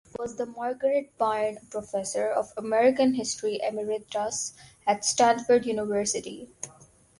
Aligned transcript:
He 0.03 0.15
was 0.17 0.35
the 0.35 0.47
Margaret 0.47 1.15
Byrne 1.19 1.59
Professor 1.69 2.27
of 2.27 2.53
American 2.57 3.13
History 3.13 3.59
Emeritus 3.61 4.53
at 4.87 5.05
Stanford 5.05 5.67
University. 5.67 6.49